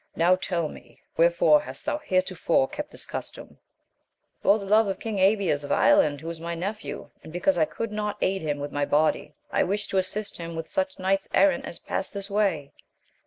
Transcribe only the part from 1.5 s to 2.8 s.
hast thou heretofore